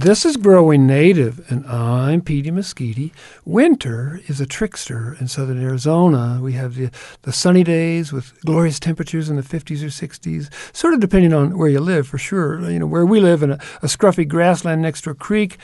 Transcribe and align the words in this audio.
This 0.00 0.24
is 0.24 0.38
Growing 0.38 0.86
Native, 0.86 1.44
and 1.52 1.66
I'm 1.66 2.22
Petey 2.22 2.50
Mesquite. 2.50 3.12
Winter 3.44 4.22
is 4.28 4.40
a 4.40 4.46
trickster 4.46 5.14
in 5.20 5.28
southern 5.28 5.62
Arizona. 5.62 6.38
We 6.40 6.54
have 6.54 6.76
the, 6.76 6.90
the 7.20 7.34
sunny 7.34 7.62
days 7.62 8.10
with 8.10 8.40
glorious 8.40 8.80
temperatures 8.80 9.28
in 9.28 9.36
the 9.36 9.42
50s 9.42 9.82
or 9.82 9.88
60s, 9.88 10.48
sort 10.74 10.94
of 10.94 11.00
depending 11.00 11.34
on 11.34 11.58
where 11.58 11.68
you 11.68 11.80
live, 11.80 12.08
for 12.08 12.16
sure. 12.16 12.70
You 12.70 12.78
know, 12.78 12.86
where 12.86 13.04
we 13.04 13.20
live 13.20 13.42
in 13.42 13.50
a, 13.50 13.58
a 13.82 13.88
scruffy 13.88 14.26
grassland 14.26 14.80
next 14.80 15.02
to 15.02 15.10
a 15.10 15.14
creek, 15.14 15.58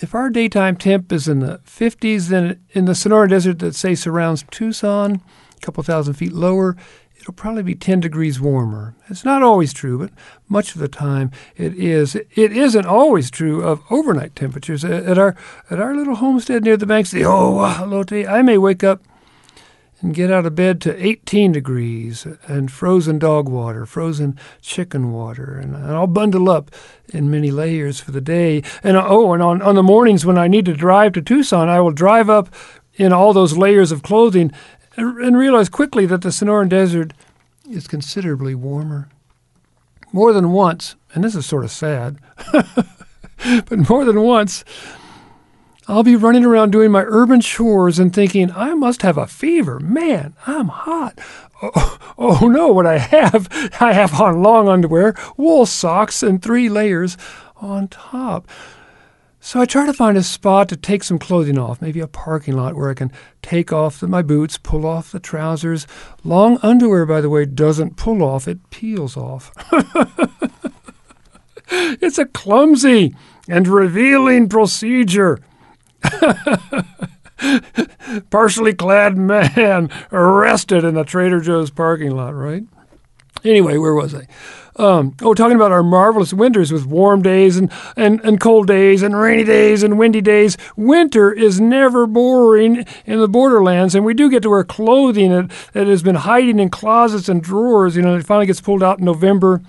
if 0.00 0.16
our 0.16 0.30
daytime 0.30 0.76
temp 0.76 1.12
is 1.12 1.28
in 1.28 1.38
the 1.38 1.60
50s, 1.64 2.26
then 2.30 2.60
in 2.72 2.86
the 2.86 2.94
Sonora 2.96 3.28
Desert 3.28 3.60
that, 3.60 3.76
say, 3.76 3.94
surrounds 3.94 4.44
Tucson, 4.50 5.22
a 5.56 5.60
couple 5.60 5.84
thousand 5.84 6.14
feet 6.14 6.32
lower, 6.32 6.76
it'll 7.24 7.32
probably 7.32 7.62
be 7.62 7.74
10 7.74 8.00
degrees 8.00 8.38
warmer. 8.38 8.94
It's 9.08 9.24
not 9.24 9.42
always 9.42 9.72
true, 9.72 9.98
but 9.98 10.10
much 10.46 10.74
of 10.74 10.80
the 10.82 10.88
time 10.88 11.30
it 11.56 11.74
is. 11.74 12.14
It 12.14 12.52
isn't 12.52 12.84
always 12.84 13.30
true 13.30 13.62
of 13.62 13.80
overnight 13.88 14.36
temperatures. 14.36 14.84
At 14.84 15.16
our, 15.16 15.34
at 15.70 15.80
our 15.80 15.96
little 15.96 16.16
homestead 16.16 16.64
near 16.64 16.76
the 16.76 16.84
banks 16.84 17.12
the 17.12 17.22
Oahalote, 17.22 18.28
I 18.28 18.42
may 18.42 18.58
wake 18.58 18.84
up 18.84 19.00
and 20.02 20.14
get 20.14 20.30
out 20.30 20.44
of 20.44 20.54
bed 20.54 20.82
to 20.82 21.02
18 21.02 21.52
degrees 21.52 22.26
and 22.46 22.70
frozen 22.70 23.18
dog 23.18 23.48
water, 23.48 23.86
frozen 23.86 24.38
chicken 24.60 25.10
water, 25.10 25.56
and 25.56 25.74
I'll 25.74 26.06
bundle 26.06 26.50
up 26.50 26.70
in 27.08 27.30
many 27.30 27.50
layers 27.50 28.00
for 28.00 28.10
the 28.10 28.20
day. 28.20 28.62
And 28.82 28.98
oh, 28.98 29.32
and 29.32 29.42
on, 29.42 29.62
on 29.62 29.76
the 29.76 29.82
mornings 29.82 30.26
when 30.26 30.36
I 30.36 30.46
need 30.46 30.66
to 30.66 30.74
drive 30.74 31.14
to 31.14 31.22
Tucson, 31.22 31.70
I 31.70 31.80
will 31.80 31.90
drive 31.90 32.28
up 32.28 32.54
in 32.96 33.14
all 33.14 33.32
those 33.32 33.56
layers 33.56 33.90
of 33.90 34.02
clothing 34.02 34.52
and, 34.96 35.18
and 35.18 35.36
realize 35.36 35.68
quickly 35.68 36.06
that 36.06 36.22
the 36.22 36.28
Sonoran 36.30 36.68
Desert 36.68 37.12
is 37.68 37.86
considerably 37.86 38.54
warmer. 38.54 39.08
More 40.12 40.32
than 40.32 40.52
once, 40.52 40.94
and 41.14 41.24
this 41.24 41.34
is 41.34 41.46
sort 41.46 41.64
of 41.64 41.70
sad, 41.70 42.18
but 42.52 43.88
more 43.88 44.04
than 44.04 44.20
once, 44.20 44.64
I'll 45.86 46.02
be 46.02 46.16
running 46.16 46.44
around 46.44 46.70
doing 46.70 46.90
my 46.90 47.04
urban 47.06 47.40
chores 47.40 47.98
and 47.98 48.12
thinking, 48.12 48.50
I 48.52 48.74
must 48.74 49.02
have 49.02 49.18
a 49.18 49.26
fever. 49.26 49.80
Man, 49.80 50.34
I'm 50.46 50.68
hot. 50.68 51.18
Oh, 51.62 51.70
oh, 51.74 51.98
oh 52.16 52.48
no, 52.48 52.68
what 52.68 52.86
I 52.86 52.98
have, 52.98 53.48
I 53.80 53.92
have 53.92 54.20
on 54.20 54.42
long 54.42 54.68
underwear, 54.68 55.14
wool 55.36 55.66
socks, 55.66 56.22
and 56.22 56.42
three 56.42 56.68
layers 56.68 57.16
on 57.56 57.88
top. 57.88 58.48
So 59.44 59.60
I 59.60 59.66
try 59.66 59.84
to 59.84 59.92
find 59.92 60.16
a 60.16 60.22
spot 60.22 60.70
to 60.70 60.76
take 60.76 61.04
some 61.04 61.18
clothing 61.18 61.58
off, 61.58 61.82
maybe 61.82 62.00
a 62.00 62.06
parking 62.06 62.56
lot 62.56 62.74
where 62.74 62.88
I 62.88 62.94
can 62.94 63.12
take 63.42 63.74
off 63.74 64.00
the, 64.00 64.08
my 64.08 64.22
boots, 64.22 64.56
pull 64.56 64.86
off 64.86 65.12
the 65.12 65.20
trousers. 65.20 65.86
Long 66.24 66.56
underwear, 66.62 67.04
by 67.04 67.20
the 67.20 67.28
way, 67.28 67.44
doesn't 67.44 67.98
pull 67.98 68.22
off, 68.22 68.48
it 68.48 68.70
peels 68.70 69.18
off. 69.18 69.52
it's 71.68 72.16
a 72.16 72.24
clumsy 72.24 73.14
and 73.46 73.68
revealing 73.68 74.48
procedure. 74.48 75.38
Partially 78.30 78.72
clad 78.72 79.18
man 79.18 79.90
arrested 80.10 80.84
in 80.84 80.94
the 80.94 81.04
Trader 81.04 81.40
Joe's 81.40 81.70
parking 81.70 82.12
lot, 82.12 82.34
right? 82.34 82.64
Anyway, 83.54 83.76
where 83.76 83.94
was 83.94 84.14
I? 84.14 84.26
Um, 84.76 85.14
oh, 85.22 85.34
talking 85.34 85.54
about 85.54 85.70
our 85.70 85.82
marvelous 85.82 86.32
winters 86.32 86.72
with 86.72 86.86
warm 86.86 87.20
days 87.20 87.58
and, 87.58 87.70
and, 87.94 88.20
and 88.22 88.40
cold 88.40 88.66
days 88.66 89.02
and 89.02 89.16
rainy 89.16 89.44
days 89.44 89.82
and 89.82 89.98
windy 89.98 90.22
days. 90.22 90.56
Winter 90.76 91.30
is 91.30 91.60
never 91.60 92.06
boring 92.06 92.86
in 93.04 93.20
the 93.20 93.28
borderlands, 93.28 93.94
and 93.94 94.04
we 94.04 94.14
do 94.14 94.30
get 94.30 94.42
to 94.42 94.50
wear 94.50 94.64
clothing 94.64 95.30
that, 95.30 95.50
that 95.74 95.86
has 95.86 96.02
been 96.02 96.16
hiding 96.16 96.58
in 96.58 96.70
closets 96.70 97.28
and 97.28 97.42
drawers. 97.42 97.96
You 97.96 98.02
know, 98.02 98.16
it 98.16 98.26
finally 98.26 98.46
gets 98.46 98.62
pulled 98.62 98.82
out 98.82 98.98
in 98.98 99.04
November 99.04 99.60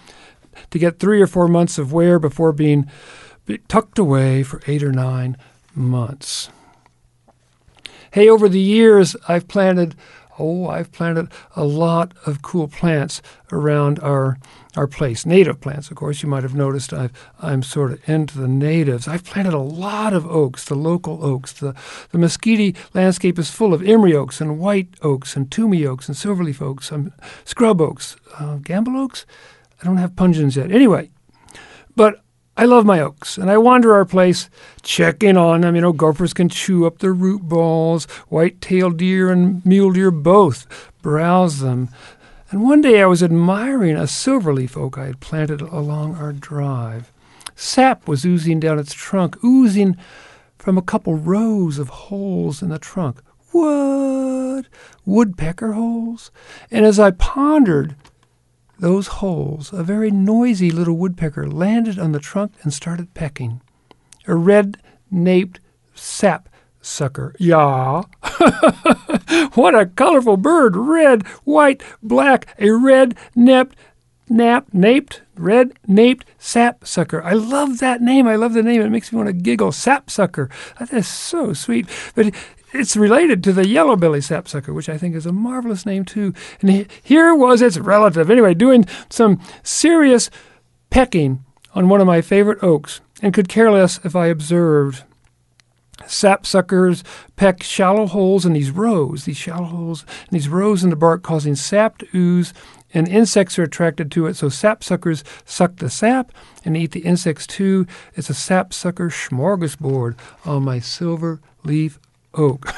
to 0.71 0.79
get 0.79 0.97
three 0.97 1.21
or 1.21 1.27
four 1.27 1.47
months 1.47 1.77
of 1.77 1.91
wear 1.91 2.17
before 2.17 2.53
being 2.53 2.89
tucked 3.67 3.99
away 3.99 4.41
for 4.41 4.61
eight 4.67 4.81
or 4.81 4.91
nine 4.91 5.37
months. 5.75 6.49
Hey, 8.11 8.29
over 8.29 8.47
the 8.47 8.59
years, 8.59 9.15
I've 9.27 9.47
planted, 9.49 9.93
oh, 10.39 10.67
I've 10.67 10.91
planted 10.91 11.29
a 11.55 11.63
lot 11.63 12.13
of 12.25 12.41
cool 12.41 12.67
plants 12.67 13.21
around 13.51 13.99
our 13.99 14.37
our 14.75 14.87
place. 14.87 15.25
Native 15.25 15.61
plants, 15.61 15.89
of 15.89 15.95
course. 15.95 16.21
You 16.21 16.29
might 16.29 16.43
have 16.43 16.55
noticed 16.55 16.93
i 16.93 17.09
am 17.41 17.63
sort 17.63 17.93
of 17.93 18.09
into 18.09 18.37
the 18.37 18.47
natives. 18.47 19.07
I've 19.07 19.23
planted 19.23 19.53
a 19.53 19.59
lot 19.59 20.13
of 20.13 20.25
oaks, 20.25 20.65
the 20.65 20.75
local 20.75 21.23
oaks. 21.23 21.53
The, 21.53 21.73
the 22.11 22.17
Mesquite 22.17 22.75
landscape 22.93 23.39
is 23.39 23.49
full 23.49 23.73
of 23.73 23.81
Emory 23.87 24.13
oaks 24.13 24.41
and 24.41 24.59
white 24.59 24.89
oaks 25.01 25.35
and 25.35 25.49
Toumey 25.49 25.85
oaks 25.85 26.09
and 26.09 26.17
silverleaf 26.17 26.61
oaks, 26.61 26.91
and 26.91 27.13
scrub 27.45 27.79
oaks, 27.81 28.17
uh, 28.37 28.57
Gambel 28.57 28.97
oaks. 28.97 29.25
I 29.81 29.85
don't 29.85 29.97
have 29.97 30.11
pungens 30.15 30.55
yet. 30.55 30.71
Anyway, 30.71 31.09
but 31.95 32.24
I 32.57 32.63
love 32.65 32.85
my 32.85 33.01
oaks, 33.01 33.37
and 33.37 33.51
I 33.51 33.57
wander 33.57 33.93
our 33.93 34.05
place, 34.05 34.49
checking 34.81 35.35
on 35.35 35.61
them. 35.61 35.75
You 35.75 35.81
know, 35.81 35.91
gophers 35.91 36.33
can 36.33 36.47
chew 36.47 36.85
up 36.85 36.99
their 36.99 37.13
root 37.13 37.41
balls, 37.41 38.05
white-tailed 38.29 38.97
deer 38.97 39.29
and 39.29 39.65
mule 39.65 39.91
deer 39.91 40.09
both 40.09 40.65
browse 41.01 41.59
them. 41.59 41.89
And 42.49 42.63
one 42.63 42.79
day 42.79 43.01
I 43.01 43.07
was 43.07 43.21
admiring 43.21 43.97
a 43.97 44.03
silverleaf 44.03 44.77
oak 44.77 44.97
I 44.97 45.07
had 45.07 45.19
planted 45.19 45.61
along 45.61 46.15
our 46.15 46.31
drive. 46.31 47.11
Sap 47.55 48.07
was 48.07 48.25
oozing 48.25 48.61
down 48.61 48.79
its 48.79 48.93
trunk, 48.93 49.35
oozing 49.43 49.97
from 50.57 50.77
a 50.77 50.81
couple 50.81 51.15
rows 51.15 51.77
of 51.77 51.89
holes 51.89 52.61
in 52.61 52.69
the 52.69 52.79
trunk. 52.79 53.21
What? 53.51 54.65
Woodpecker 55.05 55.73
holes? 55.73 56.31
And 56.71 56.85
as 56.85 56.99
I 56.99 57.11
pondered 57.11 57.95
those 58.79 59.07
holes, 59.07 59.71
a 59.73 59.83
very 59.83 60.11
noisy 60.11 60.71
little 60.71 60.97
woodpecker 60.97 61.47
landed 61.47 61.97
on 61.97 62.11
the 62.11 62.19
trunk 62.19 62.53
and 62.63 62.73
started 62.73 63.13
pecking. 63.13 63.61
A 64.27 64.35
red 64.35 64.77
naped 65.09 65.59
sap 65.93 66.49
sucker. 66.81 67.35
Yah! 67.39 68.03
what 69.53 69.75
a 69.75 69.85
colorful 69.85 70.37
bird. 70.37 70.75
Red, 70.75 71.25
white, 71.43 71.81
black, 72.03 72.55
a 72.59 72.71
red 72.71 73.15
napped, 73.35 73.75
nap, 74.29 74.67
naped, 74.73 75.21
red 75.35 75.73
naped 75.87 76.25
sapsucker. 76.37 77.21
I 77.23 77.33
love 77.33 77.79
that 77.79 78.01
name. 78.01 78.27
I 78.27 78.35
love 78.35 78.53
the 78.53 78.63
name. 78.63 78.81
It 78.81 78.89
makes 78.89 79.11
me 79.11 79.17
want 79.17 79.27
to 79.27 79.33
giggle. 79.33 79.71
Sapsucker. 79.71 80.49
That 80.79 80.93
is 80.93 81.07
so 81.07 81.53
sweet. 81.53 81.87
But 82.15 82.33
it's 82.73 82.97
related 82.97 83.43
to 83.43 83.53
the 83.53 83.67
yellow 83.67 83.95
belly 83.95 84.21
sapsucker, 84.21 84.73
which 84.73 84.89
I 84.89 84.97
think 84.97 85.15
is 85.15 85.25
a 85.25 85.31
marvelous 85.31 85.85
name 85.85 86.05
too. 86.05 86.33
And 86.61 86.87
here 87.01 87.33
was 87.33 87.61
its 87.61 87.77
relative, 87.77 88.29
anyway, 88.29 88.53
doing 88.53 88.85
some 89.09 89.39
serious 89.63 90.29
pecking 90.89 91.43
on 91.73 91.89
one 91.89 92.01
of 92.01 92.07
my 92.07 92.21
favorite 92.21 92.63
oaks, 92.63 93.01
and 93.21 93.33
could 93.33 93.49
care 93.49 93.71
less 93.71 93.99
if 94.03 94.15
I 94.15 94.27
observed. 94.27 95.03
Sapsuckers 96.03 97.03
peck 97.35 97.63
shallow 97.63 98.05
holes 98.05 98.45
in 98.45 98.53
these 98.53 98.71
rows, 98.71 99.25
these 99.25 99.37
shallow 99.37 99.65
holes, 99.65 100.05
and 100.21 100.31
these 100.31 100.49
rows 100.49 100.83
in 100.83 100.89
the 100.89 100.95
bark, 100.95 101.23
causing 101.23 101.55
sap 101.55 101.97
to 101.99 102.07
ooze, 102.13 102.53
and 102.93 103.07
insects 103.07 103.59
are 103.59 103.63
attracted 103.63 104.11
to 104.11 104.27
it. 104.27 104.35
So 104.35 104.47
sapsuckers 104.47 105.23
suck 105.45 105.77
the 105.77 105.89
sap 105.89 106.31
and 106.63 106.77
eat 106.77 106.91
the 106.91 107.01
insects 107.01 107.45
too. 107.45 107.85
It's 108.15 108.29
a 108.29 108.33
sapsucker 108.33 109.09
smorgasbord 109.09 110.15
on 110.45 110.63
my 110.63 110.79
silver 110.79 111.39
leaf 111.63 111.99
oak. 112.33 112.71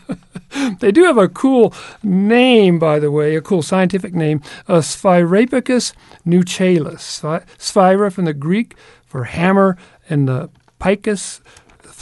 they 0.80 0.92
do 0.92 1.04
have 1.04 1.18
a 1.18 1.28
cool 1.28 1.74
name, 2.02 2.78
by 2.78 2.98
the 2.98 3.10
way, 3.10 3.36
a 3.36 3.40
cool 3.40 3.62
scientific 3.62 4.14
name, 4.14 4.40
uh, 4.68 4.78
Sphyrapicus 4.78 5.92
nuchalis. 6.26 7.20
Sphyra 7.58 8.12
from 8.12 8.24
the 8.24 8.34
Greek 8.34 8.76
for 9.06 9.24
hammer, 9.24 9.76
and 10.08 10.28
the 10.28 10.50
picus 10.80 11.40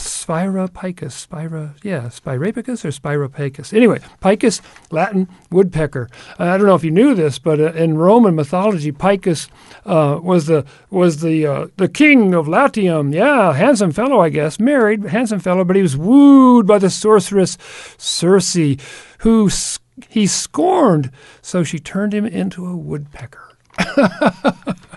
Spira 0.00 0.68
picus, 0.68 1.14
Spira, 1.14 1.74
yeah, 1.82 2.02
Spirapicus 2.02 2.84
or 2.84 2.88
Spiropicus. 2.88 3.72
Anyway, 3.72 4.00
picus, 4.20 4.60
Latin 4.90 5.28
woodpecker. 5.50 6.08
Uh, 6.38 6.44
I 6.44 6.56
don't 6.56 6.66
know 6.66 6.74
if 6.74 6.84
you 6.84 6.90
knew 6.90 7.14
this, 7.14 7.38
but 7.38 7.60
uh, 7.60 7.72
in 7.72 7.96
Roman 7.98 8.34
mythology, 8.34 8.92
Picus 8.92 9.48
uh, 9.84 10.18
was 10.22 10.46
the 10.46 10.64
was 10.90 11.20
the 11.20 11.46
uh, 11.46 11.66
the 11.76 11.88
king 11.88 12.34
of 12.34 12.48
Latium. 12.48 13.12
Yeah, 13.12 13.52
handsome 13.52 13.92
fellow, 13.92 14.20
I 14.20 14.28
guess, 14.28 14.58
married, 14.58 15.04
handsome 15.04 15.40
fellow, 15.40 15.64
but 15.64 15.76
he 15.76 15.82
was 15.82 15.96
wooed 15.96 16.66
by 16.66 16.78
the 16.78 16.90
sorceress 16.90 17.56
Circe, 17.98 18.76
who 19.18 19.50
he 20.08 20.26
scorned, 20.26 21.10
so 21.42 21.62
she 21.62 21.78
turned 21.78 22.14
him 22.14 22.26
into 22.26 22.66
a 22.66 22.76
woodpecker. 22.76 23.56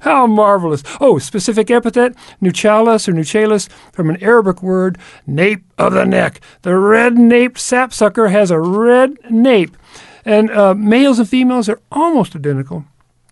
How 0.00 0.26
marvelous. 0.26 0.82
Oh, 1.00 1.18
specific 1.18 1.70
epithet, 1.70 2.14
nuchalis 2.42 3.08
or 3.08 3.12
nuchalis, 3.12 3.68
from 3.92 4.10
an 4.10 4.22
Arabic 4.22 4.62
word, 4.62 4.98
nape 5.26 5.64
of 5.78 5.92
the 5.92 6.04
neck. 6.04 6.40
The 6.62 6.76
red-naped 6.76 7.58
sapsucker 7.58 8.28
has 8.28 8.50
a 8.50 8.60
red 8.60 9.16
nape. 9.30 9.76
And 10.24 10.50
uh, 10.50 10.74
males 10.74 11.18
and 11.18 11.28
females 11.28 11.68
are 11.68 11.80
almost 11.92 12.34
identical. 12.34 12.84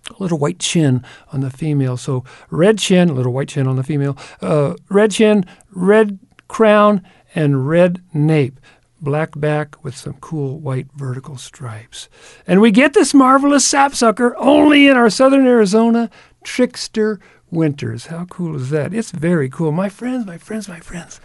A 0.08 0.22
little 0.22 0.38
white 0.38 0.60
chin 0.60 1.04
on 1.32 1.40
the 1.40 1.50
female. 1.50 1.96
So 1.96 2.24
red 2.50 2.78
chin, 2.78 3.10
a 3.10 3.12
little 3.12 3.32
white 3.32 3.48
chin 3.48 3.66
on 3.66 3.76
the 3.76 3.82
female. 3.82 4.16
Uh, 4.40 4.74
red 4.88 5.10
chin, 5.10 5.44
red 5.72 6.18
crown, 6.46 7.02
and 7.34 7.68
red 7.68 8.02
nape 8.14 8.60
black 9.00 9.38
back 9.38 9.82
with 9.84 9.96
some 9.96 10.14
cool 10.14 10.58
white 10.58 10.86
vertical 10.94 11.36
stripes. 11.36 12.08
And 12.46 12.60
we 12.60 12.70
get 12.70 12.94
this 12.94 13.14
marvelous 13.14 13.66
sapsucker 13.66 14.34
only 14.38 14.86
in 14.86 14.96
our 14.96 15.10
southern 15.10 15.46
Arizona 15.46 16.10
trickster 16.46 17.18
winters. 17.50 18.06
How 18.06 18.24
cool 18.26 18.54
is 18.56 18.70
that? 18.70 18.94
It's 18.94 19.10
very 19.10 19.50
cool. 19.50 19.72
My 19.72 19.88
friends, 19.88 20.24
my 20.24 20.38
friends, 20.38 20.68
my 20.68 20.80
friends. 20.80 21.20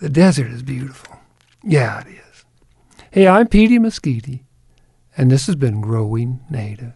The 0.00 0.08
desert 0.08 0.50
is 0.52 0.62
beautiful. 0.62 1.18
Yeah, 1.62 2.00
it 2.00 2.06
is. 2.06 2.44
Hey, 3.10 3.26
I'm 3.26 3.48
Petey 3.48 3.78
Mesquite, 3.78 4.40
and 5.16 5.30
this 5.30 5.46
has 5.46 5.56
been 5.56 5.80
Growing 5.80 6.40
Native. 6.48 6.92